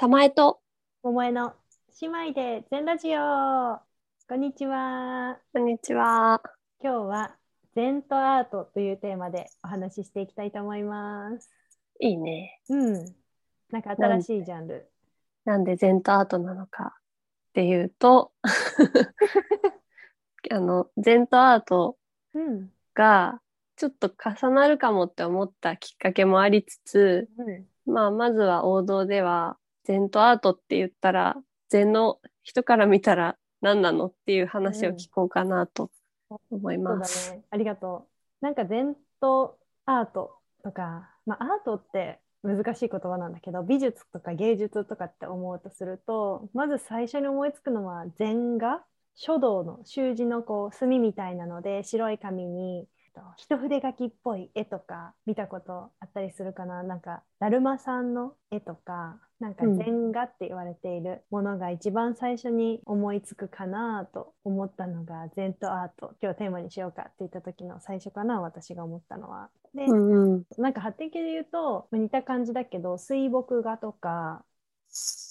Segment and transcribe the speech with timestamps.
[0.00, 0.60] 玉江と、
[1.02, 1.52] 桃江の
[2.00, 3.78] 姉妹で全ラジオ。
[4.26, 5.38] こんにちは。
[5.52, 6.40] こんにちは。
[6.82, 7.36] 今日は
[7.74, 11.50] 全とアートというテーマでお話ししていきたいと思います。
[12.00, 12.62] いいね。
[12.70, 13.14] うん。
[13.70, 14.90] なんか新しいジャンル。
[15.44, 16.96] なんで全とアートなのか。
[17.50, 18.32] っていうと、
[20.50, 21.98] あの、全とアート
[22.32, 22.72] うん。
[22.94, 23.42] が
[23.76, 29.58] ちょっと重なるかもって思ったきっかけもありつつ、うんまあ、まずは王道では、
[29.90, 31.36] 全とアートって言ったら、
[31.68, 35.90] 全の人から見たら何なのっていう話を聞こうかなと
[36.48, 37.32] 思います。
[37.32, 37.42] ね。
[37.50, 38.06] ありがと
[38.40, 38.44] う。
[38.44, 48.84] なんか全とアートとかまあアートって難しい言葉なんだけど美術とか芸術とかって思うとするとまず最初に思いつくのは禅画
[49.16, 56.82] 書道の習字のこう墨みたいなので白い紙にと一筆書きっぽい絵とか見たことあったりするかな。
[56.82, 69.48] なんかだるまさんの絵とかなんかうん禅画って言われているものが一番最初に思いつくかなと思ったのが禅とアート今日テーマにしようかって言った時の最初かな私が思ったのは。
[69.74, 70.44] で、うんうん。
[70.58, 74.44] なんか発展系で言うとまあ似た感じだけど水墨画とか、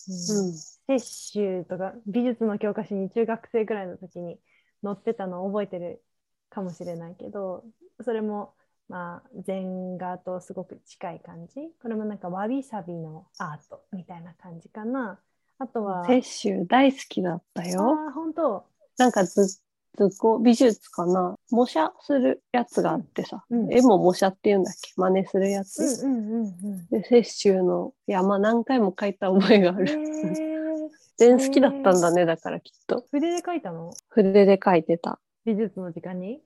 [0.07, 0.53] うんうん
[0.87, 4.39] 雪舟とか美術の教科書に中学生ぐらいの時に
[4.83, 6.01] 載ってたのを覚えてる
[6.49, 7.63] かもしれないけど
[8.01, 8.53] それも
[8.89, 11.69] まあ禅画とすごく近い感じ。
[11.81, 15.19] これもなんかわびさびのアートみたいな感じかな。
[15.59, 17.81] あとは雪舟大好きだったよ。
[18.07, 18.65] あー本当。
[18.97, 19.61] なんかず
[19.97, 21.35] 図工美術かな。
[21.51, 23.73] 模写するやつがあってさ、うん。
[23.73, 24.91] 絵も模写って言うんだっけ？
[24.95, 30.89] 真似するやつ、うんうんうんうんで雪舟の山何回も描いた覚えがあへるー。
[31.17, 33.05] 全好きだったんだねだからきっと。
[33.11, 33.91] 筆で描いたの？
[34.07, 35.19] 筆で描いてた。
[35.45, 36.41] 美術の時間に？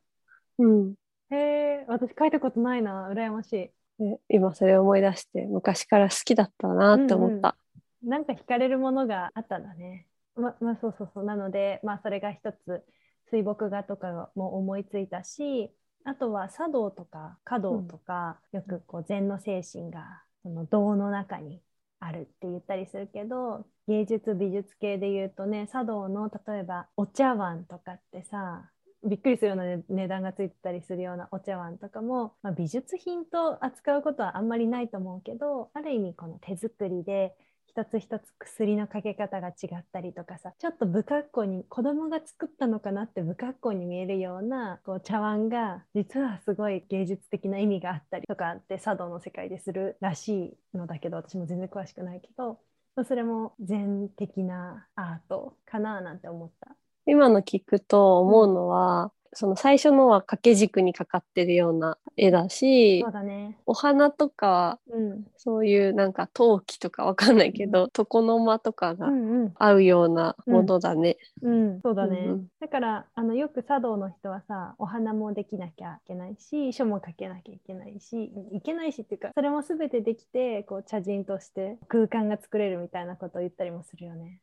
[0.57, 0.93] うん
[1.33, 3.71] へえ私描いたことないな羨ましい。
[3.99, 7.55] で今それを思い出して昔から好きだったなって思った、
[8.03, 10.07] なんか惹かれるものがあったんだね。
[10.35, 11.23] ままあそうそうそう。
[11.23, 12.83] なので、まあ、それが一つ
[13.29, 15.71] 水墨画とかも思いついたし
[16.05, 21.61] あとは茶道とか華道とか、よくこう禅の精神がその道の中に
[21.99, 28.69] あるって言ったりするけど芸術美術系で言うとね茶道の例えばお茶碗とかってさ
[29.05, 37.35] びっくりするような、値段がついてたりするようなお茶碗とかも、まあ、美術品と扱うことはあんまりないと思うけどある意味この手作りで
[37.67, 52.59] 一つ一つ薬のかけ方が違ったりとかさちょっと不格好に子供が作ったのかなって不格好に見えるようなこう茶碗が実はすごい芸術的な意味があったりとかって茶道の世界でするらしいのだけど私も全然詳しくないけど
[53.07, 56.75] それも全的なアートかななんて思った。
[57.05, 63.57] 今の聞くと思うのは、その最初のは掛け軸にかかってるような絵だしそうだね。
[63.65, 65.25] お花とかうん。
[65.37, 69.53] そういうなんか陶器とかわかんないけど、床の間とかがうんうん。
[69.55, 71.17] 合うようなものだね。
[71.41, 72.19] うん、そうだね。
[72.19, 84.39] うんうんだからあのよく茶道の人はさお花もできなきゃいけないし書も書けなきゃいけないしいけないしっていうかそれも全てできてこう茶人として空間が作れるみたいなことを言ったりもするよね。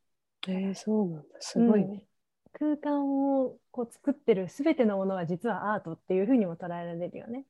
[0.46, 1.24] えー、そうなんだ。
[1.40, 2.04] すごいね。
[2.52, 3.08] 空間
[3.42, 7.46] をこう作ってる全てのものが実はアートっていうふうにも捉えられるよね。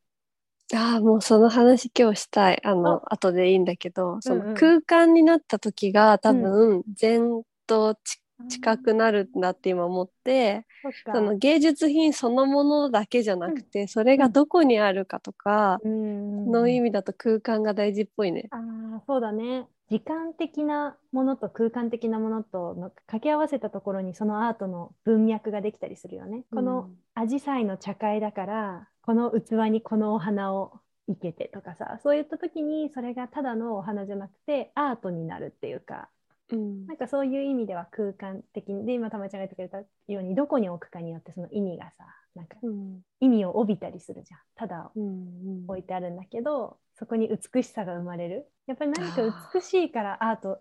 [0.72, 2.60] ああ、もうその話今日したい。
[2.64, 10.64] あの、あ後でいいんだけど、その空間になった時が多分、禅とち近くなるんだって今思って、
[11.12, 18.50] その芸術品そのものだけじゃなくて、それがどこにあるかとかうんの意味だと空間が大事っぽいね。
[18.50, 18.56] あ
[18.98, 19.68] あ、そうだね。
[19.90, 26.44] 時間的なものと空間的なものとの掛け合わせたところにそのアートの文脈ができたりするよね。
[26.52, 36.08] このアジサイの茶会だからこの器にこのお花を生けてとかさそういった時にそれがただのお花じゃなくてアートになるっていうか
[36.52, 36.86] うん。
[36.86, 43.00] なんかそういう意味では空間的にで今たまちゃんが言ってくれたようにどこに置くかによってその意味がさなんかうん。
[43.20, 48.46] 意味を帯びたりするじゃんただうん置いてあるんだけどそこに美しさが生まれる。
[48.66, 49.22] やっぱり何か
[49.54, 50.60] 美しいからアート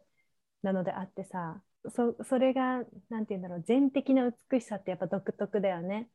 [0.64, 6.10] なのであってさそそれがなんて言うんだろう全的な美しさってやっぱ独特だよね。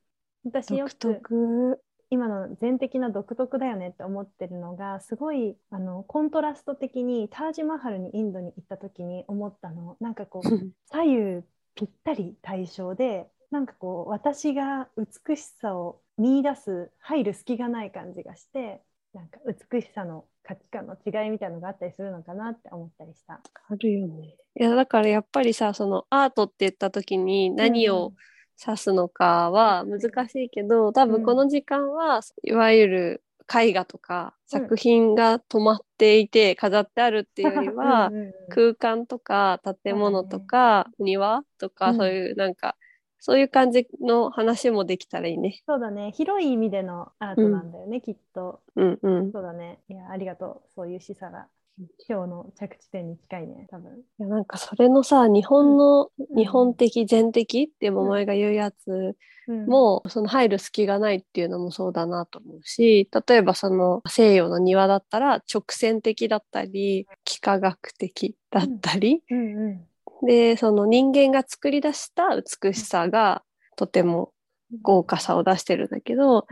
[0.44, 1.80] 私よ独く特。
[2.14, 10.48] 今の全的な独特だよねって思ってるのがすごいあのコントラスト的にタージマハルにインドに行った時に思ったのなんかこう
[10.86, 11.42] 左右
[11.74, 18.80] ぴったり対称でなんかこう私が美しさを見出す入る隙がない感じがして
[19.12, 19.40] なんか
[19.72, 23.40] 美しさの価値観の違いみたいなのがあったりするのかなって思ったりした。
[23.68, 24.36] あるよね。
[24.54, 28.12] いや、だからやっぱりさ、そのアートって言った時に何を
[28.64, 42.76] 指すのかは難しいけど、多分この時間はいわゆる絵画とか作品が止まっていて飾ってあるっていうよりは、うんうんうん空間とか建物とか、庭とか、うんそういうなんか
[43.18, 45.62] そういう感じの話もできたらいいね。
[45.66, 46.12] そうだね。
[46.12, 48.60] 広い意味でのアートなんだよね、きっと。
[48.76, 49.32] うんうん。
[49.32, 49.80] そうだね。
[49.88, 50.68] いや、ありがとう。
[50.76, 51.48] そういう示唆が。
[52.08, 53.98] 今日の着地点に近いね、多分。
[53.98, 56.36] いやなんかそれのさ日本の、うん。
[56.36, 59.16] 日本的全的って桃前が言うやつ
[59.46, 69.68] うん、も、その入る隙がないっていうのもそうだなと思うし例えばその西洋の庭だったら直線的だったり幾何学的だったり、うんう
[70.22, 70.26] ん。
[70.26, 73.42] でその人間が作り出した美しさが
[73.76, 74.32] とても
[74.82, 76.46] 豪華さを出してるんだけど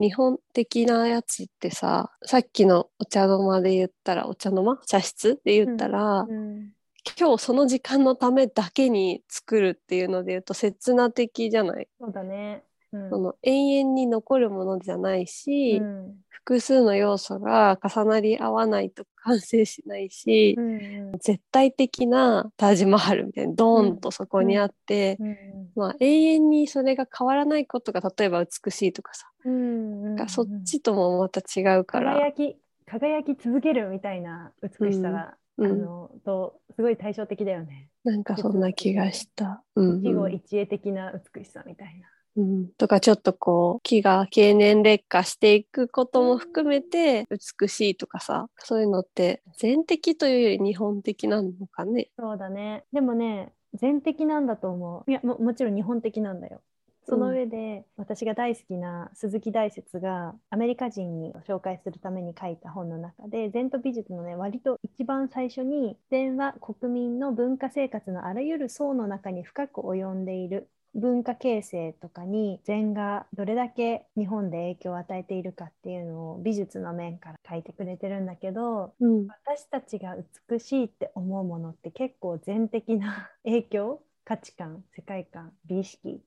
[0.00, 4.78] 日本的なやつってささっきのお茶の間で言ったらお茶の間？
[4.86, 6.72] 茶室で言ったら、うん
[7.18, 12.64] 今日その時間のためだけに作るっていうので言うと刹那的じゃない、そうだね。
[12.92, 13.10] うん。
[13.10, 16.14] その永遠に残るものじゃないし、うん。
[16.28, 20.78] 複数の要素が重なり合わないと完成しないし、うんう
[21.16, 21.18] ん。
[21.18, 25.36] 絶対的なタージマハルみたいにドーンとそこにあって、うん。
[25.74, 32.56] まあ、永遠にそれが変わらないことが例えば美しいとかさ、うんうんがそっちともまた違うから、輝き
[32.86, 35.70] 輝き続けるみたいな美しさが、うん。
[35.70, 37.90] あのとすごい対照的だよね。
[38.04, 39.62] なんかそんな気がした。
[39.76, 40.30] うん一うん。
[40.30, 42.08] 期一会的な美しさみたいな。
[42.38, 52.10] うん、とかちょっとこう木が経年劣化していくことも含めて美しいとかさそういうのって全的というより日本的なのかね。
[52.16, 52.84] そうだね。
[52.92, 55.10] でもね、全的なんだと思う。
[55.10, 56.60] いやも、もちろん日本的なんだよ。
[57.08, 80.16] その上で、私が大好きな鈴木大拙がアメリカ人に紹介するために書いた本の中で禅と美術のね割と一番最初に禅は国民の文化生活のあらゆる層の中に深く及んでいる文化形成とかに禅がどれだけ日本で影響を与えているかっていうのを美術の面から書いてくれてるんだけどうん私たちが
[80.50, 86.20] 美しいって思うものって結構全的な 影響価値観世界観美意識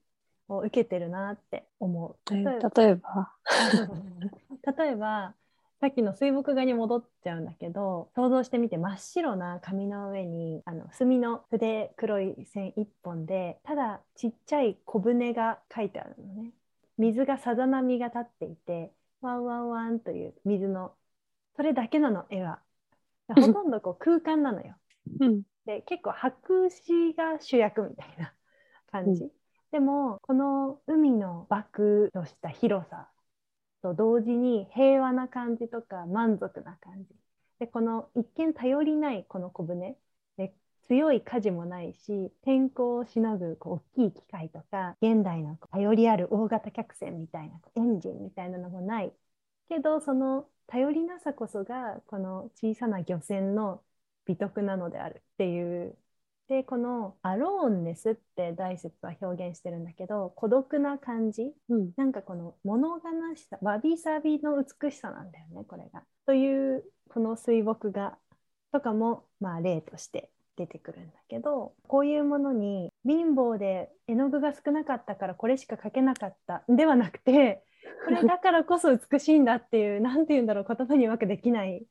[0.48, 2.34] を受けてるなって思う。
[2.34, 3.32] 例えば、
[4.76, 5.34] 例えば
[5.82, 16.52] さっきの水墨画に戻っちゃうんだけど想像してみて真っ白な紙の上にあの墨の筆黒い線一本でただちっちゃい小舟が書いてあるのね。
[16.98, 18.92] 水がさざ波が立っていて
[19.22, 20.92] ワンワンワンという水の
[21.56, 22.60] それだけなの絵は。
[23.34, 24.76] ほとんどこう空間なのよ。
[25.18, 25.42] うん。
[25.66, 28.32] で結構白紙が主役みたいな
[28.92, 29.32] 感じ、う
[29.72, 33.08] でもこの海のバクとした広さ
[33.82, 37.14] と同時に平和な感じとか満足な感じ。
[37.58, 39.96] でこの一見頼りないこの小舟。
[40.36, 40.54] で
[40.88, 49.12] 強い舵もないし天候をしのぐこう大きい機械とか現代の頼りある大型客船みたいなエンジンみたいなのもない。
[49.68, 53.82] けどその頼りなさこそがこの小さな漁船の
[54.26, 55.96] 美徳なのであるっていう
[56.52, 63.00] でこのアローンネスって大説は表現してるんだけど孤独な感じうんなんかこの物悲
[63.36, 66.02] しさわびさびの美しさなんだよねこれが。
[66.26, 68.18] というこの水墨画
[68.70, 77.64] とかもまあ例として出てくるんだけどこういうものに貧乏で絵の具が少なかったからこれしか描けなかったではなくて
[78.04, 81.82] これだからこそ美しいんだっていう何て言うんだろう言葉にうまくできない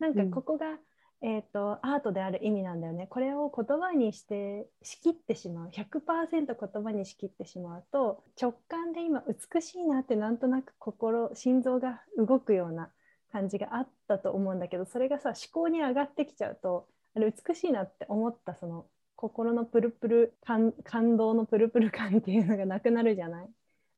[0.00, 0.78] なんかここが、
[1.24, 3.06] えー、とアートである意味なんだよね。
[3.06, 5.70] これを言葉にして仕切ってしまう。
[5.70, 12.90] 100%言葉に仕切ってしまうと直感で今美しいなってなんとなく心心臓が動くような
[13.30, 23.48] 感じがあったと思うんだけどそれがさ思考に上がってきちゃうとあれ美しいなって思ったその心のプルプル感感動のプルプル感っていうのがなくなるじゃない、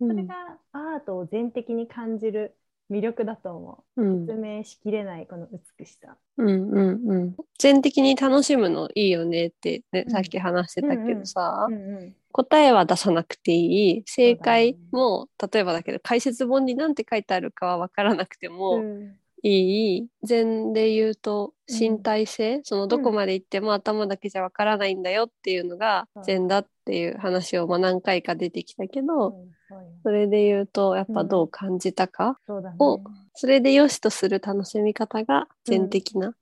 [0.00, 0.08] うん。
[0.08, 2.54] それがアートを全的に感じる
[2.90, 4.02] 魅力だと思う。
[4.02, 4.26] うん。
[4.26, 6.16] 説明しきれないこの美しさ。
[6.36, 7.36] うんうんうん。
[7.58, 10.10] 全的に楽しむのいいよねって、ねうん。
[10.10, 14.02] さっき話してたけどさ、うんうん答えは出さなくていい。
[14.06, 14.88] 正解そうだね。
[14.90, 19.16] も、例えばだけど解説本に何て書いてあるかは分からなくても、うん。
[19.44, 20.08] いい。
[20.24, 21.78] 禅で言うとうん。
[21.78, 29.36] 身体性、そのどこまで行っても頭だけじゃわからないんだよっていうのが禅だっていう話をまあ何回か出てきたけど、
[30.02, 32.38] それで言うとやっぱどう感じたか？
[32.78, 33.00] を
[33.34, 36.34] それで良しとする楽しみ方が禅的な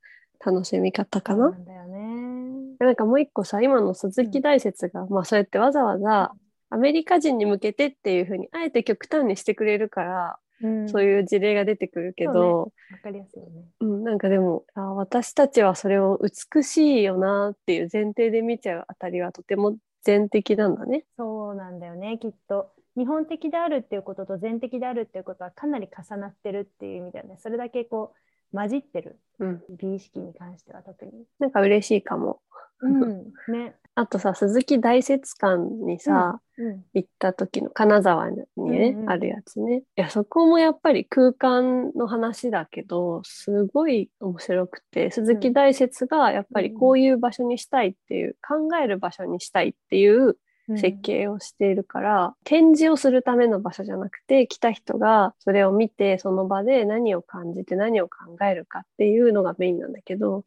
[0.44, 1.46] 楽しみ方かな？
[1.46, 2.76] そうなんだよね。
[2.78, 6.32] なんかもう一個さ今の鈴木大説が、まあそうやってわざわざ
[6.70, 13.62] アメリカ人に向けてっていうふうにあえて極端にしてくれるから、うん、そういう事例が出てくるけど、わかりやすいよね。
[13.80, 16.18] うん、なんかでもあ私たちはそれを
[16.54, 21.04] 美しいよなっていう前提で見ちゃうあたりはとても全的なんだね。
[21.16, 22.72] そうなんだよね、きっと。
[22.96, 31.12] 日本的であるっていうことと全的であるっていうことはかなり重なってるっていう意味だよねそれだけこう混じってる、うん、美意識に関しては特に。
[31.38, 32.40] なんか嬉しいかも。
[32.80, 33.24] うん。
[33.48, 36.66] ね、あとさ鈴木大雪館にさ、うん。
[36.66, 39.78] うん、行った時の金沢にね、うんうん、あるやつね。
[39.78, 50.36] いやそこもやっぱり空間の話だけどすごい面白くて鈴木大雪がやっぱりこういう場所にしたいっていう、考える場所にしたいっていう
[50.68, 60.44] 設計をしているから、うん、展示をするための場所じゃなくて来た人がそれを見てその場で何を感じて何を考えるかっていうのがメインなんだけど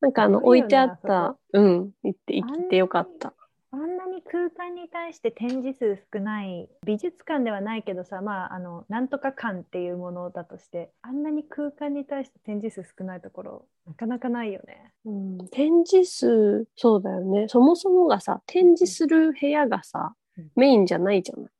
[0.00, 3.32] なんかあの、置いてあった、うん、行って、行ってよかった。
[3.70, 14.92] あんなに空間に対して展示数少ない美術館ではないけどさまああのなんとか館っていうものだとしてあんなに空間に対して展示数少ないところなかなかないよね。
[15.04, 21.50] うん、展示数そうだよねそもそもがさ展示する部屋がさ、うん、メインじゃないじゃない。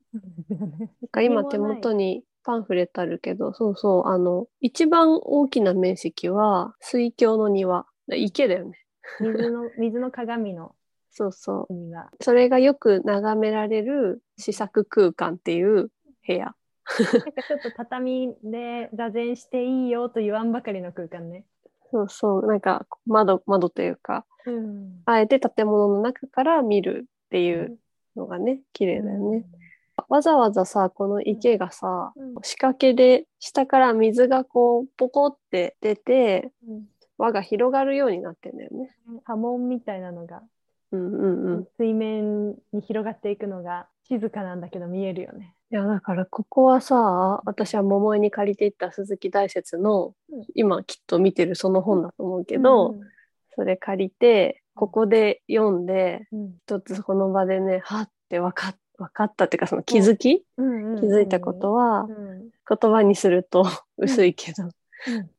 [0.48, 8.78] なんか今手元にパンフレットあるけどそうそうあの一番大きな面積は水郷の庭池だよね。
[9.20, 10.74] 水の、水の鏡の。
[11.18, 11.74] そうそう。
[12.20, 15.90] それがよく眺められる試作空間っていう
[16.24, 16.54] 部屋。
[17.12, 21.44] なんかちょっと畳で座禅していいよと言わんばかりの空間ね。
[21.90, 22.46] そうそう。
[22.46, 27.76] なんか窓、窓というか、うん、あえて建物の中から見るっていう
[28.14, 29.38] のがね、綺麗だよね。
[29.38, 29.44] うん
[30.08, 36.84] わざわざさ、この池がさ、うん、仕掛けで下から水がこう、ポコって出て、うん、
[37.18, 38.96] 輪が広がるようになってんだよね。
[39.24, 40.42] 波紋みたいなのが、
[40.92, 45.54] うんうんうん、水面に広がっていくのが静かなんだけど見えるよね。
[45.70, 53.00] いやだからここはさ私は桃江に借りていった鈴木大拙の、うん、今きっと見てるその本だと思うけど、うん、
[53.54, 60.44] それ借りてここで読んで、うん、一つこの場でねはって分か分かったっていうかその気づき、気
[61.06, 62.08] づいたことは、
[62.68, 63.64] 言葉にすると
[63.96, 64.70] 薄いけど、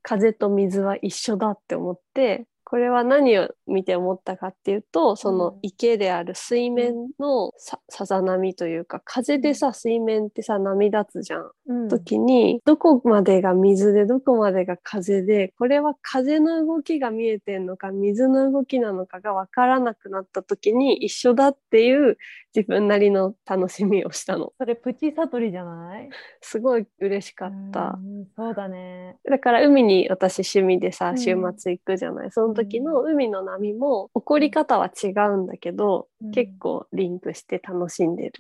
[0.01, 22.18] 風と水は一緒だって思ってこれは何を見て思ったかっていうとその池である水面のささざ波というか風でさ水面ってさ波立つじゃん、うん、時にどこまでが水でどこまでが風でこれは風の動きが見えてんのか水の動きなのかが分からなくなった時に一緒だっていう
[22.56, 24.54] 自分なりの楽しみをしたの。
[24.58, 26.10] それプチ悟りじゃない？
[26.42, 28.00] すごい嬉しかった。
[28.36, 29.18] そうだね。
[29.30, 32.32] だから海に私趣味でさ週末行くじゃない。
[32.32, 38.32] その時の海の波も起こり方は違うんだけど、うん、結構リンクして楽しんでる。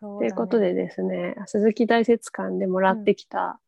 [0.00, 3.58] と、ね、いうことでですね鈴木大雪館でもらってきた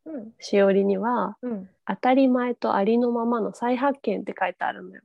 [0.40, 5.02] しおりには、うん、当たり前とありのままの再発見って書いてあるのよ。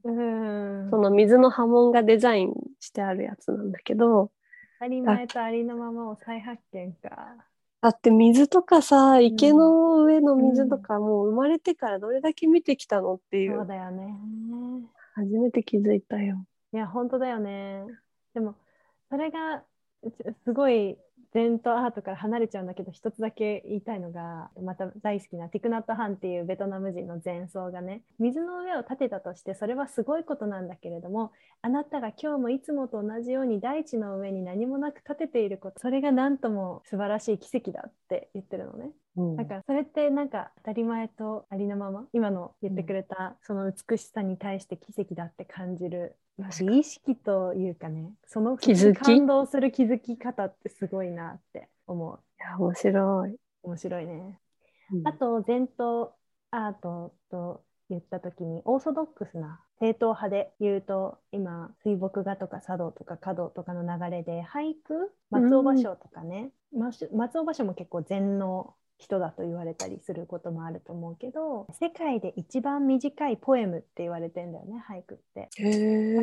[0.89, 4.31] その水の波紋がデザインしてあるやつなんだけど。
[4.79, 7.35] 当たり前とありのままを再発見か。
[7.81, 14.15] だって水とかさ池の上の水とか、もう生まれてからどれだけ見てきたのっていう、そうだよね。
[15.15, 16.43] 初めて気づいたよ。
[16.73, 17.85] いや本当だよね。
[18.33, 18.55] でも
[19.09, 19.63] それが
[20.43, 20.97] すごい
[21.33, 31.31] 伝統アートから離れちゃうんだけど一つだけ言いたいのがまた大好きなティクナット・ハンっていうベトナム人の前奏がね水の上を立てたとしてそれはすごいことなんだけれども
[31.61, 38.91] あなたが今日もいつもと同じように大地の上に何もなく立てていることそれが何とも素晴らしい奇跡だって言ってるのね。
[39.17, 48.99] うん、だからそれってなんか当たり前とありのまま今の言ってくれたその美しさに対して奇跡だって感じる美意識というかねその気づき？
[48.99, 52.19] 感動する気づき方ってすごいなって思う。
[52.39, 53.35] いや面白い。
[53.63, 54.39] 面白いね。
[54.93, 56.11] うん、あと伝統
[56.51, 75.49] アートと言った時にオーソドックスな正統派で言うと今水墨画とか茶道とか華道とかの流れで俳句松尾芭蕉とかね、うん、松尾芭蕉も結構禅の人だと言われたりすることもあると思うけど世界で一番短いポエムって言われてんだよね俳句って。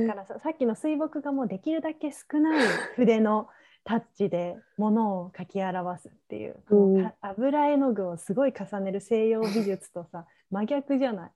[0.07, 2.67] だからささっきの水墨画もできるだけ少ない
[2.97, 3.49] 筆の
[3.85, 11.31] タッチでものを描き表すっていう、うん、油絵の具をすごい重ねる西洋美術とさ真逆じゃない？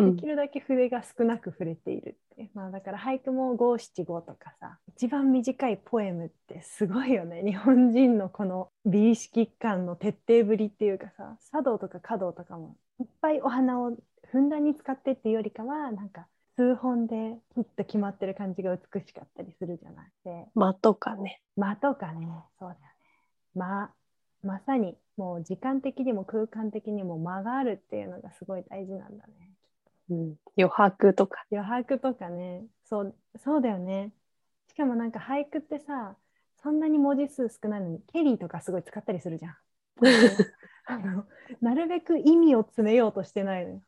[0.00, 2.44] できるだけ筆が少なく触れているって、う。
[2.44, 7.42] ん、まあ、だから俳句も五七五とかさ一番短いポエムってすごいよね。
[7.46, 16.26] 日本人のこの美意識感の徹底ぶりっていうかさ茶道とか華道とかもいっぱいお花をふんだんに使ってっていうよりかはなんか
[16.56, 20.12] 数本できっと決まってる感じが美しかったりするじゃない。
[20.24, 21.42] で間とかね。
[21.56, 22.26] 間とかね。
[22.58, 22.80] そうだよね。
[23.54, 23.90] 間
[24.42, 29.49] まさにもう時間的にも空間的にも間があるっていうのがすごい大事なんだね
[30.10, 31.44] うん、余白とか。
[31.50, 34.12] 余白とかねそうそうだよね
[34.68, 36.16] しかもなんか俳句ってさ
[36.62, 39.56] そんなに文字数少ないのにケリーとかすごい使ったりするじゃん。
[40.86, 41.26] あの
[41.60, 43.82] なるべく意味を詰めようとしてないのよ。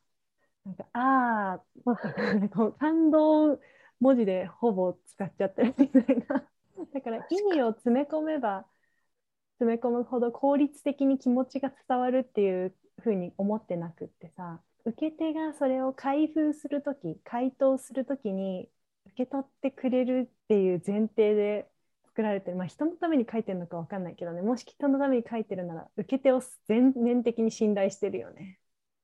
[0.65, 3.59] なんかああ感動
[4.01, 6.45] 文字でほぼ使っちゃってるみたいな。
[6.93, 8.65] だから意味を詰め込めば
[9.59, 18.69] 詰め込むほど効率的に気持ちが伝わるっていうふうに思ってなくってさ受け手がそれを開封する時回答する時に
[19.07, 21.69] 受け取ってくれるっていう前提で
[22.07, 22.57] 作られてる。
[22.57, 24.43] まあ人のために書いてるのか分かんないけどね。
[24.43, 28.59] もし人のために書いてるなら受け手を全面的に信頼してるよね。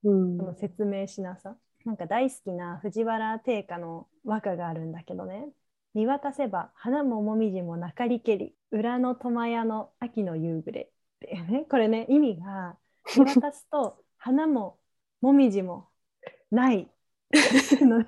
[0.05, 1.57] うん、その説明しなさ。
[1.85, 5.49] なんか大好きな藤原定家の和歌があるんだけどね。
[5.95, 11.67] 見渡せば花ももみじもなかりけり裏の苫屋の秋の夕暮れってね。
[11.71, 12.77] これね意味が
[13.17, 14.79] 見渡すと花も
[15.21, 15.89] もみじも
[16.51, 16.91] ない
[17.81, 18.07] のね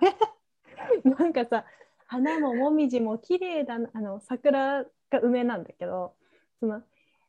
[1.04, 1.64] なんかさ
[2.06, 6.14] 花ももみじも綺麗だなあの桜が梅なんだけど
[6.58, 6.82] その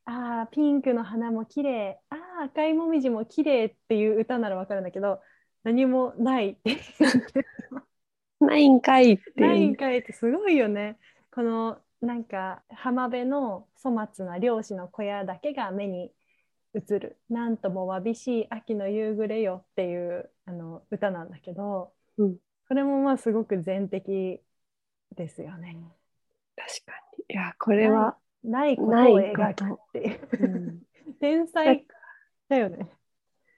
[0.05, 5.21] あピンクの花も綺麗あ赤いもみじも綺麗っていう歌ならわかるんだけど
[5.63, 6.77] 何もないって
[8.41, 9.41] ないんかいって。
[9.41, 10.97] ないんかいってすごいよね。
[11.31, 16.11] このなんか浜辺の粗末な漁師の小屋だけが目に
[16.73, 22.37] 映る「なんともわびしい秋の夕暮れよ」っていうあの歌なんだけど、うん、
[22.67, 24.41] これもまあすごく全的
[25.15, 25.77] ですよね。
[26.55, 27.35] 確かに。
[27.35, 28.91] いやこれはないこと。
[28.91, 30.81] を描くっていう、うん、
[31.19, 31.85] 天才
[32.49, 32.89] だよね。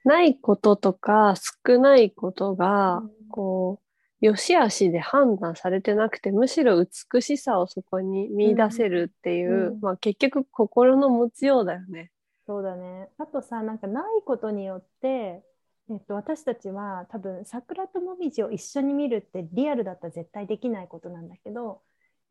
[0.04, 1.34] ないこととか
[1.66, 3.84] 少ないことが、こう、
[4.20, 12.10] 良し悪しで判断されてなくて、むしろ美しさをそこに見出せるっていう、うん、まあ結局心の持ちようだよね。
[12.46, 13.08] そうだね。
[13.18, 15.42] あとさ、なんかないことによって、
[15.90, 21.82] えっと、私たちは多分桜ともみじを一緒に見るってリアルだったら絶対できないことなんだけど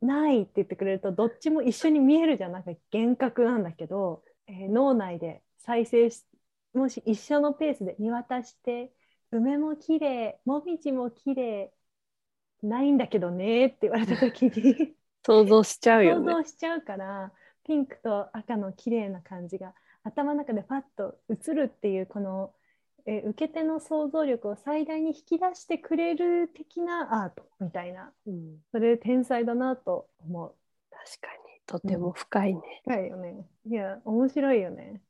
[0.01, 6.25] ないって言ってくれるとどっちも一緒に見えるじゃんなんか幻覚なんだけど、えー、脳内で再生し
[6.74, 8.91] もし一緒のペースで見渡して
[9.32, 11.72] 梅も綺麗もみじも綺麗
[12.63, 17.32] ないんだけどねって言われた時に想像しちゃうよ、ね、想像しちゃうから
[17.65, 19.73] ピンクと赤の綺麗な感じが
[20.04, 22.54] 頭の中でパッと映るっていうこの
[23.06, 30.56] え受け手の想像力を最大に引き出してくれる的なアートみたいな、うん、それ天才だなと思う。
[30.89, 31.44] 確かに。
[31.66, 33.46] とても深いね、うん、深いよね。
[33.66, 35.02] いや面白いよね。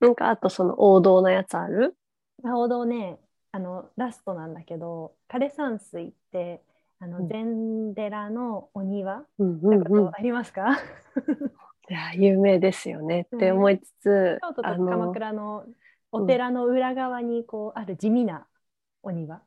[0.00, 1.96] なんかあとその王道なやつある？
[2.44, 3.18] 王道ね。
[3.50, 6.60] あのラストなんだけど枯山水って
[6.98, 10.78] あの禅寺のお庭、うん、ありますか？
[11.90, 15.64] いや有名ですよねって思いつつ、京都と鎌倉の
[16.12, 18.46] お寺の裏側にこうある地味な
[19.02, 19.42] お庭。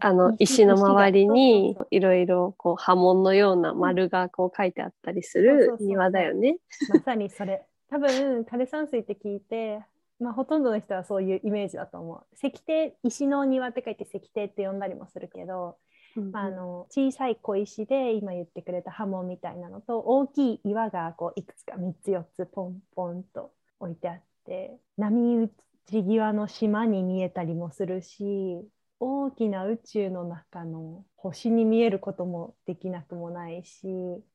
[0.00, 6.58] あの石の周りにいろいろこう波紋のような丸がこう書いてあったりする庭だよね。
[6.90, 7.62] まさにそれ。
[7.90, 9.80] 多分枯山水って聞いて、
[10.20, 12.24] まあ、ほとんどの人はそういうイメージだと思う。
[12.34, 15.76] 石庭石の庭って書いて石庭って呼んだりもするけど、
[16.16, 25.50] うんうん、あの小さい小石で今言ってくれた波紋みたいなのと大きい岩がこういくつか3つ4つポンポンと置いてあって波打
[25.86, 28.66] ち際の島に見えたりもするし
[29.00, 33.86] 大きな宇宙の中の星に見えることもできなくもないし、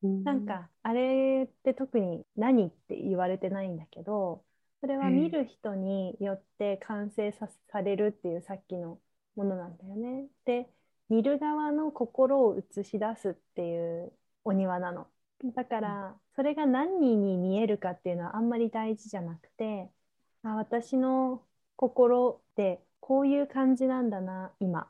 [0.03, 4.43] うん、なんかあれって特に何って言われてないんだけど
[4.81, 8.99] それは見る人によって完成さされるっていうさっきの
[9.35, 10.27] ものなんだよね。
[10.45, 10.69] で
[11.09, 15.07] 見る側の心を映し出すっていうお庭なの。
[15.55, 19.89] だからそれが何人に見えるかっていうのはあんまり大事じゃなくて
[20.43, 21.41] あ私の
[21.77, 24.87] 心ってこういう感じなんだな今っ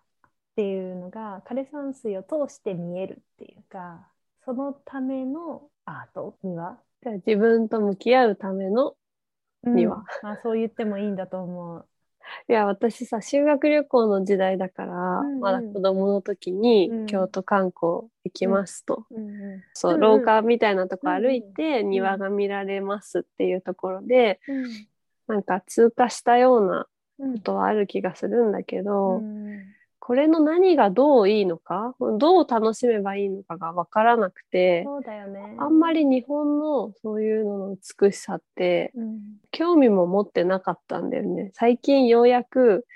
[0.56, 4.08] ていうのが枯山水を通して見えるっていうか
[4.44, 6.80] そのためのアートには
[7.26, 8.96] 自分と向き合うための
[9.64, 11.89] 庭、うん、まあ、そう言ってもいいんだと思う。
[12.48, 26.88] いや私さ修学旅行の時代だから、うんうん、まだ子供の時に京都観光行きますと、うんうん、そう、廊下みたいなとこ歩いて庭が見られますっていうところで、うん、なんか通過したような
[27.18, 29.64] ことはある気がするんだけど、うん、
[30.10, 39.20] これの何がどういいのかどう楽しめばいいのかが分からなくてそうだよ、ね、あんまり日本のそういうのの美しさって、うん、
[39.52, 41.52] 興味も持ってなかったんだよね。
[41.54, 42.88] 最近ようやく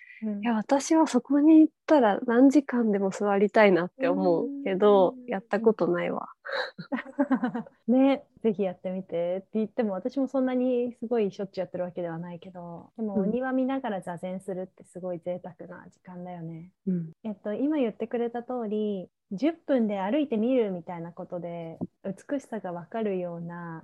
[0.41, 6.29] いや私はそこに行ったら何時間でも座りたいなって思うけど、やったことないわ。
[7.87, 16.71] ねぜひやってみてって言っても私もそんなにすごいしょっちゅうやってるわけではないけどでもお庭見ながら座禅するってすごい贅沢な時間だよね。
[16.87, 23.83] うん、えっと、今言ってくれた通り10分で歩いてみるみたいなことで美しさが分かるような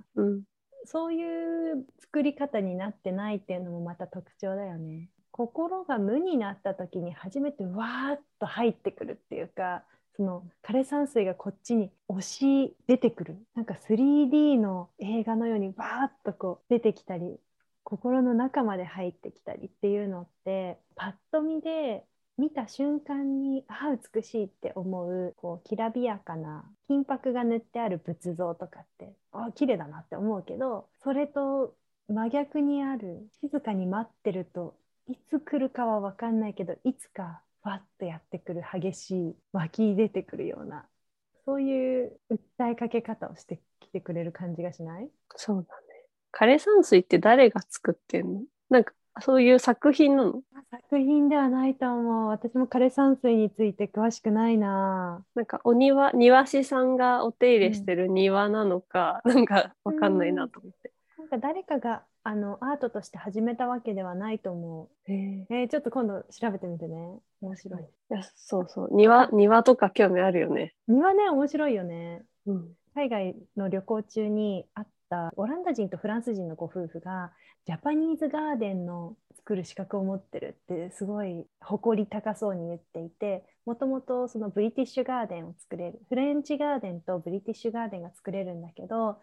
[0.84, 5.08] そういう作り方になってないっていうのもまた特徴だよね。
[5.32, 9.84] 心が無になった時に初めてわーっと入ってくるっていうか
[10.16, 13.38] その枯山水がこっちに押し出てくる。
[13.54, 17.38] なんか 3D の映画のようにわーっとこう出てきたり
[17.84, 22.04] 心の中まで入ってきたりっていうのってパッと見で
[22.38, 31.76] 見た瞬間にああ美しいって思うこうきらびやかな金箔が塗ってある仏像とかってああ綺麗だなって思うけどそれと
[32.08, 34.74] 真逆にある静かに待ってると
[35.10, 40.84] いつ来るかは分かんないけどいつかわっとやってくる激しい湧き出てくるような
[41.44, 45.08] そういう訴えかけ方をしてきてくれる感じがしない？
[45.34, 45.86] そうだね。
[46.32, 48.42] 枯山水って誰が作ってんの？
[48.68, 50.42] なんかそういう作品なの？
[50.70, 52.28] 作品ではないと思う。
[52.28, 55.24] 私も枯山水について詳しくないな。
[55.34, 60.92] なんかお庭庭師さんがお手入れしてる庭なのか、なんかわかんないなと思って。
[61.18, 65.12] なんか誰かがあのアートとして始めたわけではないと思う。
[65.12, 67.18] へえーちょっと今度調べてみてね。
[67.40, 67.82] 面白い。
[67.82, 70.74] いやそうそう庭庭とか興味あるよね。
[70.86, 72.22] 庭ね、面白いよね。
[72.46, 77.32] うん、海外の旅行中に会ったオランダ人とフランス人のご夫婦が
[77.66, 89.18] ジャパニーズガーデンの作る資格を持ってるってすごい誇り高そうに言っていてもともとそのブリティッシュガーデンを作れるフレンチガーデンとブリティッシュガーデンが作れるんだけど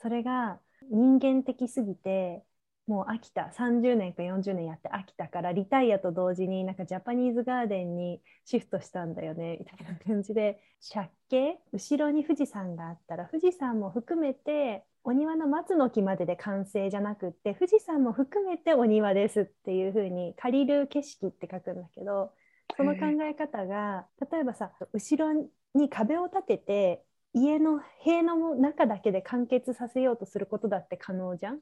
[0.00, 0.58] それが
[0.90, 2.44] 人間的すぎて
[2.86, 3.52] もう飽きた。
[3.52, 10.60] 30年か40年やって飽きたからリタイアと同時になんかジャパニーズガーデンにシフトしたんだよねみたいな感じで
[10.92, 22.32] 借景後ろに富士山があったら富士山も含めてお庭の松の木までで完成じゃなくって富士山も含めてお庭ですっていう風に借りる景色って書くんだけど
[22.76, 31.54] その考え方が例えばさ後ろに壁を立てて家の塀の中だけで完結させようとすることだって可能じゃん、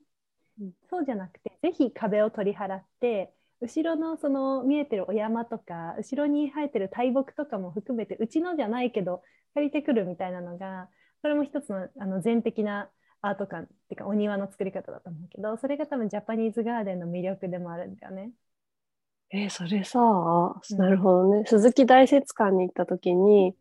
[0.61, 9.23] うんそうじゃなくてぜひ壁を取り払って後ろのその見えてるお山とか後ろに生えてる大木とかも含めてうちのじゃないけど
[9.55, 10.89] 借りてくるみたいなのが
[11.23, 12.89] それも一つのあの全的な
[13.21, 18.31] アート感っていうかお庭の作り方だと思うけどそれが多分ジャパニーズガーデンの魅力でもあるんだよね。
[19.31, 21.45] えーそれさ、うんなるほどね。
[21.47, 23.55] 鈴木大雪館に行った時に、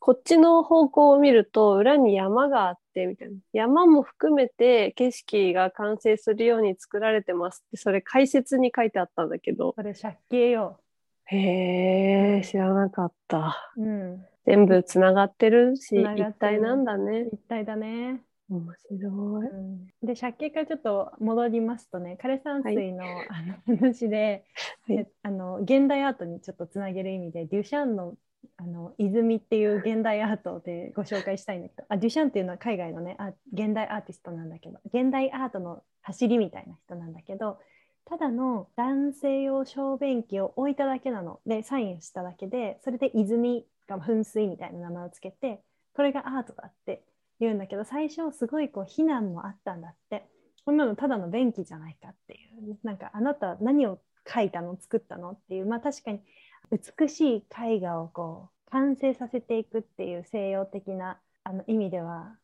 [0.00, 3.34] こっちの方向を見ると裏に山があってみたいな。
[3.52, 9.74] 山も含めて景色が完成するように作られてますって、それ解説に書いてあったんだけど。
[9.76, 10.80] それ借景よ。
[11.26, 13.72] へえ、知らなかった。
[13.76, 14.24] うん。
[14.46, 17.28] 全部つながってるし、一体なんだね。
[17.30, 18.22] 一体だね。
[18.50, 19.48] 面白い。
[19.48, 24.44] うん、で借景からちょっと戻りますとね枯山水の,、あの話で、
[24.88, 28.14] はいえあの現代アートにちょっとつなげる意味でデュシャンの
[28.56, 31.84] あの泉っていう現代アートでご紹介したいんだけど。
[31.88, 34.78] あデュシャンっていうのは海外のねあ現代アーティストなんだけど。
[34.86, 37.58] 現代アートの走りみたいな人なんだけど。
[38.06, 41.40] ただの男性用小便器を置いただけなの。
[41.46, 45.60] でサインしただけでそれで泉が噴水みたいな名前をつけて
[45.94, 47.04] これがアートだって
[47.38, 50.24] 言うんだけど最初すごいこう非難もあったんだって。
[50.66, 52.36] こんなのただの便器じゃないかってい
[52.70, 52.78] う。
[52.84, 54.76] なんかあなた何を描いたの？
[54.78, 55.30] 作ったの？
[55.30, 55.66] っていう。
[55.66, 56.20] まあ確かに
[56.70, 62.36] 美しい絵画をこう完成させていくっていう西洋的なあの意味では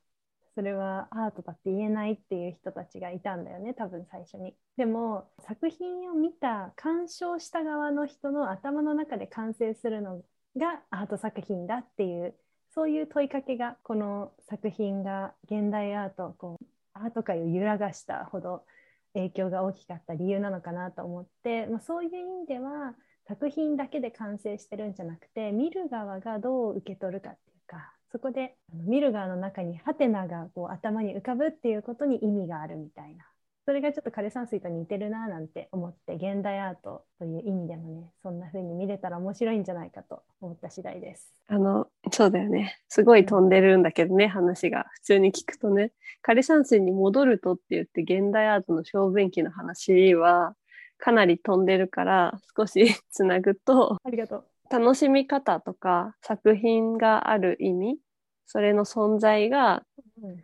[0.54, 4.56] それはアートだって言えないっていう人たちがいたんだよね多分最初に。
[4.76, 10.22] でも作品を見た鑑賞した側の人の頭の中で完成するの
[10.56, 12.34] がアート作品だっていう
[12.70, 18.64] そういう問いかけがこの作品が現代アートこうアート界を揺らがしたほど
[19.12, 22.94] 影響が大きかった理由なのかなと思って、まあ、そういう意味では
[23.28, 33.24] 作品だけで完成してるんじゃなくて見る側がどう受け取るかっていうかそこで見る側の中にハテナがこう頭に浮かぶっていうことに意味があるみたいな
[33.64, 41.36] それがちょっと枯山水と似てるななんて思って現代アートという意味でもねそんな風に見れたら面白いんじゃないかと思った次第です。
[41.48, 42.76] あの、そうだよね。
[42.88, 44.86] すごい飛んでるんだけどね、話が。
[44.94, 45.92] 普通に聞くとね。
[46.26, 50.56] 枯山水に戻るとって言って、現代アートの小便器の話は、
[50.98, 54.44] かなり飛んでるから、少し つなぐと、ありがとう。
[54.70, 57.98] 楽しみ方とか、作品がある意味、
[58.46, 59.84] それの存在が、
[60.22, 60.36] うん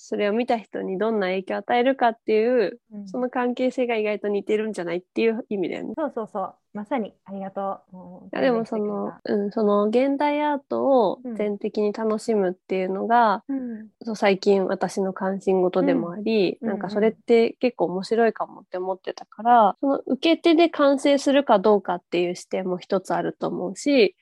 [0.00, 5.94] それを見た人にどんな影響を与えるかっていう、うんその関係性が意外と似てるんじゃないっていう意味だよね。
[5.96, 8.28] そうそうそうまさにありがとう。
[8.32, 13.88] いやでもその、うん、その現代アートを全的に楽しむっていうのが、うん。
[14.04, 16.68] そう最近私の関心事でもあり、うん。
[16.68, 24.14] なんかそれって結構面白いかもって思ってたから、その受け手で完成するかどうかっていう視点も一つあると思うし、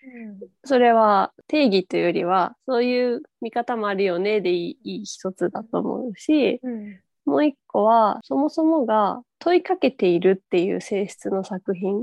[0.64, 12.02] それは定義というよりは、そういう見方もあるよねでいいいい一つだと思うし、うんもう一個は、そもそもが問いかけているっていう性質の作品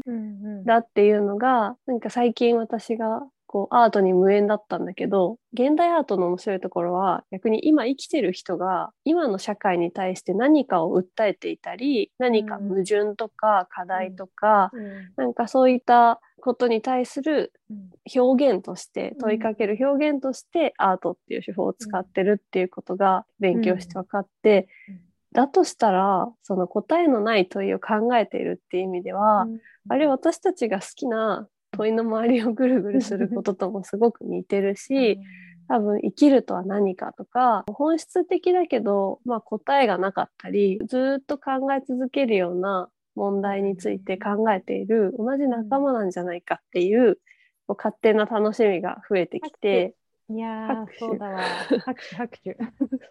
[0.66, 17.54] だっていうのが、なんか最近私がこうアートに無縁だったんだけど、現代アートの面白いところは逆に今生きてる人が今の社会に対して何かを訴えていたり、何か矛盾とか課題とか、うん、なんかそういったことに対する
[18.16, 24.68] 表現として、問いかける表現としてアートっていう手法を使ってるっていうことが勉強して分かって、
[25.34, 29.48] だとしたら、その答えのない問いを考えているっていう意味では、
[29.90, 35.20] あれ私たちが好きな問いの周りをぐるぐるすることともすごく似てるし、
[35.68, 47.20] 多分生きるとは何かとか、本質的だけど、まあ答えがなかったり、ずっと考え続けるような問題について考えている同じ仲間なんじゃないかっていう
[47.68, 49.96] 勝手な楽しみが増えてきて、
[50.34, 51.42] いやそうだわ。
[51.86, 52.58] 拍手拍手。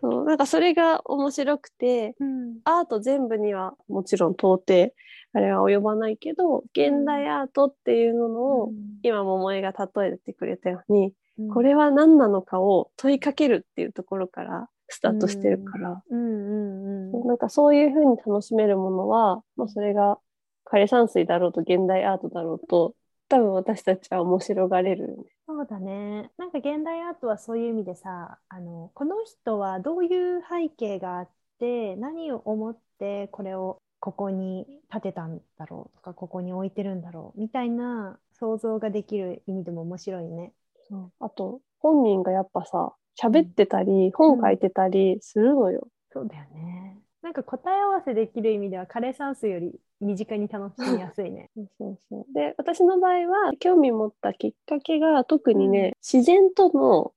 [0.01, 4.93] そう、なんかそれが面白くて、うん、アート全部にはもちろん到底
[5.35, 20.19] あれは及ばないけど、現代アートっていうのを、うん、今桃江が例えてくれたように、うん、これは何なのかを問いかけるっていうところからスタートしてるから、なんかそういうふうに楽しめるものは、まあ、それが
[20.67, 22.95] 枯山水だろうと現代アートだろうと
[23.29, 26.31] 多分私たちは面白がれる、そうだね。
[26.37, 40.53] なんか現代アートはそういう意味でさ、あのこの人はどういう背景があって、何を思ってこれをここに建てたんだろうとか、ここに置いてるんだろうみたいな想像ができる意味でも面白いね。
[40.89, 45.91] そうあと、本人がやっぱさ、喋ってたり、うん、本書いてたりするのよ、うん。
[46.13, 47.02] そうだよね。
[47.23, 51.51] なんか答え合わせできる意味では枯山水より身近に楽しみやすいね。
[51.57, 52.35] そうそうそう。
[52.35, 57.13] で私の場合は興味持ったきっかけが特にね、うん、自然との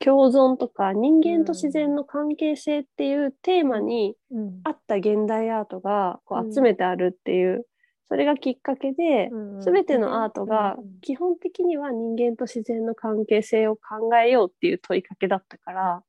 [0.00, 4.16] 共存とか、人間と自然の関係性っていうテーマに
[4.64, 7.64] 合った現代アートがこう集めてあるっていう、
[8.08, 16.02] それがきっかけで、全てのアートが基本的には人間と自然の関係性を考えようっていう問いかけだったから、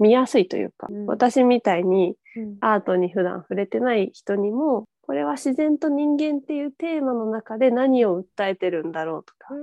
[0.00, 2.16] 見やすいというか、私みたいに
[2.60, 9.54] アートに普段触れてない人にもこれは自然と人間っていうテーマの中で何を訴えてるんだろうとか。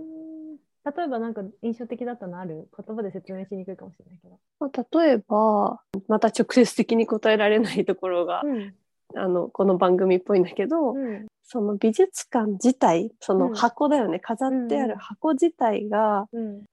[0.98, 4.40] 例えばなんか印象的だったのある言葉で説明しにくいかもしれないけど。
[4.60, 8.74] まあ、例えば、また直接的に答えられないところが、うん、
[9.16, 16.28] あの、この番組っぽいんだけど、うん、その美術館自体、その箱だよね、うん、飾ってある箱自体が、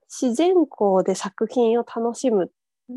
[0.09, 2.47] 自然光で作品を楽しむっ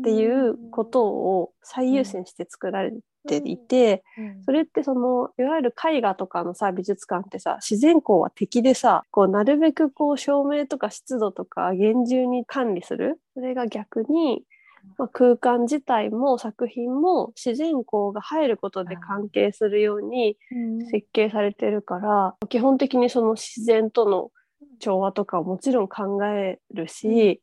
[0.03, 2.93] ていうことを最優先して作られ
[3.27, 4.03] ていて、
[4.45, 13.19] それってそのいわゆる絵画とかのさ美術館ってさ自然光は敵でさこうなるべくこう照明とか湿度とか厳重に管理する。
[13.33, 14.43] それが逆に、
[14.97, 20.37] まあ、空間自体も作品も自然光が入ることで関係するように
[20.91, 24.31] 設計されてるから、基本的にその自然との
[24.79, 27.41] 調和とかをもちろん考えるし、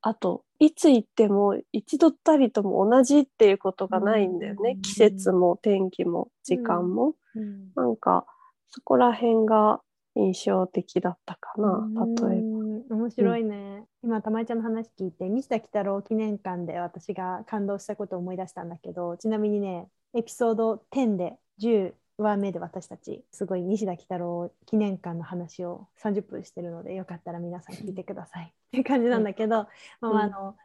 [0.00, 8.26] あといつ行っても一度たりとも同じっていうことがないんだよね、うん、季節も天気も時間も、うん、なんか
[8.70, 9.80] そこら辺が
[10.16, 11.88] 印象的だったかな、
[12.28, 12.40] 例え
[12.88, 12.96] ば。
[12.96, 29.66] 面白いね、うん、今玉井ちゃんの話聞いて西田喜太郎記念館で私が感動したことを思い出したんだけどちなみにねエピソード10で10話目で私たちすごい西田喜太郎記念館の話を30分してるのでよかったら皆さん聞いてくださいっていう感じなんだけど、
[30.02, 30.56] うん、まあ、あの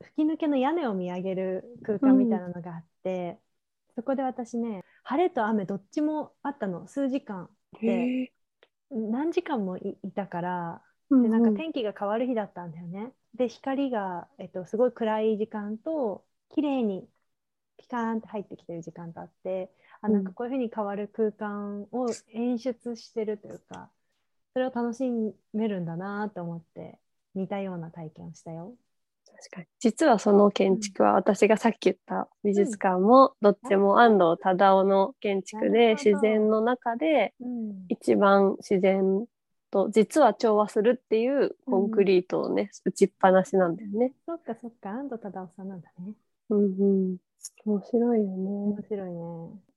[0.00, 3.38] 吹き抜けの屋根を見上げる空間みたいなのがあって、
[3.90, 6.86] うん、そこで私ね晴れと雨どっちもあったの。
[6.86, 7.48] 数時間
[7.80, 8.32] で
[8.90, 13.12] 何時間もいたからでなんか天気が変わる日だったんだよね。
[13.34, 17.08] で光が、えっと、すごい暗い時間と綺麗に
[17.78, 23.90] ピカーンって入ってきてる時間とあってあなんかこういうふうに変わる空間を演出してるというか、
[24.52, 25.04] それを楽し
[25.52, 26.98] めるんだなと思って
[27.38, 28.74] 似たような体験をしたよ。
[29.38, 37.32] 確かに実はその建築は私がさっき言った美術館もどっちも安藤忠雄の建築で自然の中で
[37.88, 39.26] 一番自然
[39.70, 44.12] と実は調和するっていうコンクリートをね、打ちっぱなしなんだよね。
[44.26, 46.14] そっかそっか安藤忠雄さんなんだね。
[46.50, 46.66] うんう
[47.14, 47.16] ん。
[47.64, 48.50] 面白いよね。
[48.50, 49.14] 面白いね。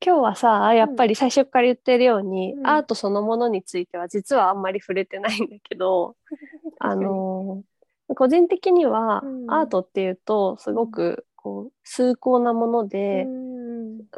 [0.04, 6.16] 今日はさ、やっぱり最初から言ってるように、うん、アートそのものについては実はあんまり触れてないんだけど、
[6.80, 7.64] あの、
[8.16, 13.26] 個人的には、アートっていうと、すごくこう崇高なもので、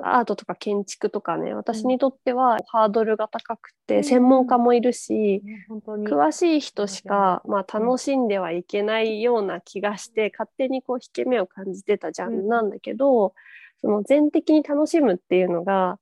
[0.02, 5.44] アートとか建築とかね私にとってはハードルが高くて、専門家もいるし、
[5.86, 13.34] 詳しい人しか、まあ、楽しんではいけないような気がして、勝手にこう引け目を感じてたジャンルなんだけど、
[13.82, 16.00] その全的に楽しむっていうのが、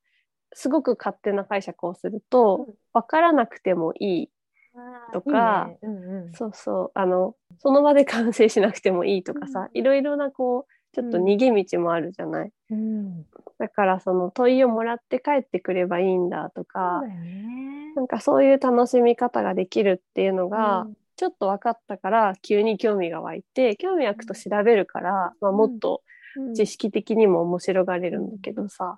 [0.54, 4.30] すごく勝手な解釈をすると、わからなくてもいい
[5.14, 5.78] とか、ね。
[5.82, 9.78] うんうん、そうそう、あの、その場で完成しなくてもいいとかさ、うん。
[9.78, 12.52] いろいろなこう、ちょっと逃げ道もあるじゃない。
[12.70, 13.26] うん、
[13.62, 17.93] だからその問いをもらって帰ってくればいいんだとかね。
[17.95, 26.02] なんかそういう楽しみ方ができるっていうのが、うんちょっと分かったから急に興味が湧いて、興味湧くと調べるから、まあ、もっと
[26.36, 28.97] うん知識的にも面白がれるんだけどさ、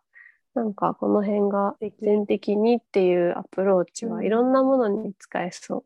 [0.53, 5.83] なんかこの辺が全的にっていうアプローチはいろんなものに使えそ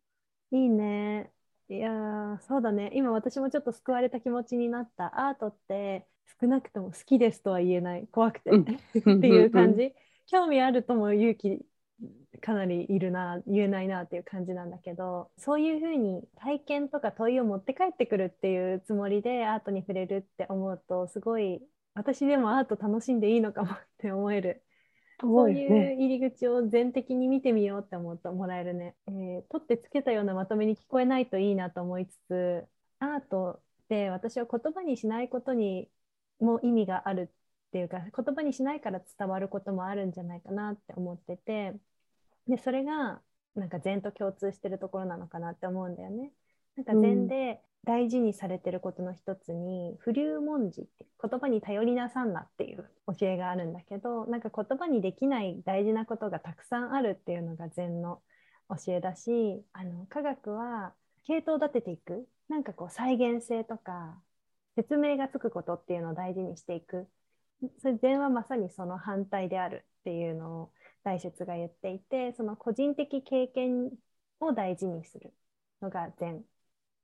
[0.52, 0.56] う。
[0.56, 1.32] いいね。
[1.70, 2.92] いやーそうだね。
[2.94, 5.28] 今私もちょっと救われた気持ちになった。
[5.28, 6.06] アートって
[6.40, 8.08] 少なくとも好きですとは言えない。
[8.08, 8.52] 怖くて。
[8.52, 8.62] うん
[9.18, 9.94] っていう感じ。
[10.28, 11.66] 興味あるとも勇気
[12.42, 21.62] かなりいるな、言えないなっていう感じなんだけど、そういうふうに体験とか問いを持って帰ってくるっていうつもりでアートに触れるって思うと、すごい
[21.94, 24.64] 私でもアート楽しんでいいのかもって思える。
[25.24, 25.96] 思そうういう。
[25.96, 28.96] 入り口を全的に見てみようって思うともらえるね。
[29.08, 32.68] えー取ってつけたようなまとめに聞こえないといいなと思いつつ、
[33.00, 35.90] アートって私は言葉にしないことに
[36.40, 37.32] も意味がある
[37.68, 41.74] っていうか、言葉にしないから伝わることもあるんじゃないかなって思ってて、
[42.48, 43.22] で、それが
[43.56, 46.32] なんか禅と共通してるところなのかなって思うんだよね。
[46.76, 58.22] なんか禅で大事にされてることの一つに、不流文字って言葉に頼りなさんなっていう教えがあるんだけど、なんか言葉にできない大事なことがたくさんあるっていうのが禅の
[58.70, 60.94] 教えだし、あの科学は
[61.26, 64.22] 系統立てていく、なんかこう再現性とか
[64.78, 67.08] 説明がつくことっていうのを大事にしていく。
[67.80, 70.72] それ禅はまさにその反対であるっていうのを
[71.04, 73.90] 大説が言っていて、その個人的経験
[74.40, 75.34] を大事にする
[75.82, 76.44] のが禅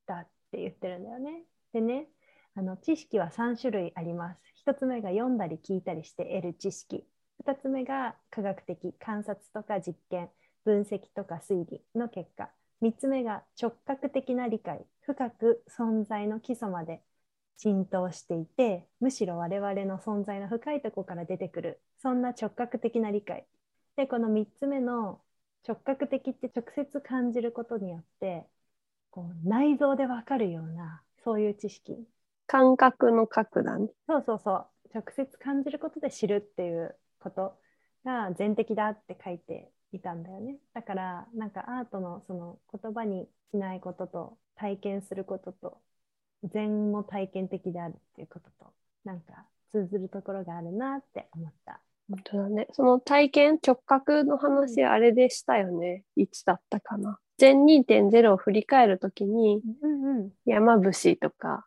[0.05, 1.45] だって言ってるんだよね。
[1.73, 2.09] でね、
[2.53, 4.39] あの知識は3種類あります。
[4.67, 7.03] 1つ目が読んだり聞いたりして得る知識。
[7.43, 10.29] 2つ目が科学的観察とか実験、
[10.63, 12.51] 分析とか推理の結果。
[12.83, 17.01] 3つ目が直覚的な理解、深く存在の基礎まで
[17.57, 23.45] 浸透していて、むしろ我々の存在の深いところから出てくる、そんな直覚的な理解。
[23.95, 25.21] で、この3つ目の
[25.67, 28.45] 直覚的って直接感じることによって、
[29.11, 31.97] こう内臓でわかるような、そういう知識。
[32.47, 33.89] 感覚の核だね。
[34.07, 34.67] そうそうそう。
[34.93, 37.57] 直接感じることで知るっていうこと
[38.03, 40.57] が全的だって書いていたんだよね。
[40.73, 45.77] だから、なんかアートのその言葉にしないことと体験することと
[46.43, 48.71] 禅も体験的であるっていうことと
[49.05, 51.79] なんか通ずるところがあるなって思った。
[52.09, 52.67] 本当だね。
[52.73, 56.03] その体験、直覚の話、あれでしたよね。
[56.15, 57.19] いつだったかな。
[57.37, 60.29] 全2.0を振り返るときに、うんうん。
[60.45, 61.65] 山伏とか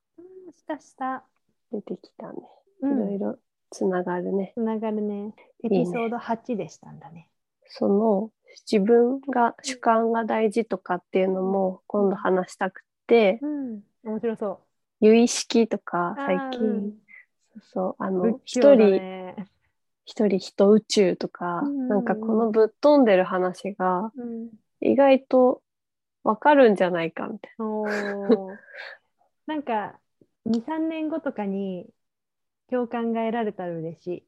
[0.57, 1.25] したした。
[1.73, 2.39] 出てきたね。
[2.83, 3.39] いうんろいろ
[3.71, 4.53] つながるね。
[4.55, 5.35] つながるね。
[5.65, 7.29] エいいねピソード8でしたんだね。
[7.67, 8.31] その
[8.71, 13.81] 自分が主観が大事とかっていうのも今度話したくて、うん。
[14.05, 14.61] 面白そ
[15.01, 15.07] う。
[15.07, 16.93] 有意識とか最近、
[17.73, 19.47] そうあの仏一人ね。
[20.05, 24.51] 一人人宇宙とか、うんうんうんなんかこのぶっ飛んでる話がうん。
[24.81, 25.63] 意外と
[26.23, 28.57] わかるんじゃないかみたいおー
[29.47, 29.99] なんか
[30.45, 31.89] 2、3年後とかに
[32.69, 34.25] 共感が得られたら嬉しな。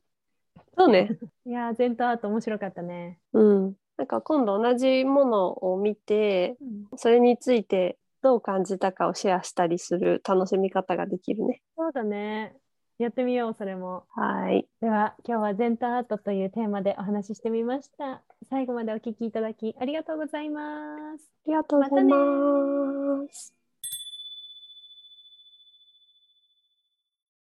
[0.76, 1.18] そうね。
[1.44, 1.50] い。
[1.50, 3.18] いやー、全とアート面白かったね。
[3.32, 3.76] うん。
[3.96, 6.56] なんか今度同じものを見て、
[6.96, 11.62] それについてどう感じたかをシェアしたりする楽しみ方ができるね。
[11.76, 12.56] そうだね。
[12.98, 14.04] やってみよう、それも。
[14.10, 14.66] はい。
[14.80, 18.22] では、今日は全とアートというテーマでお話ししてみました。
[18.50, 21.30] 最後までお聞きいただきありがとうございます。
[21.46, 23.57] ありがとうございます。